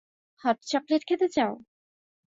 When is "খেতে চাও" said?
1.05-1.53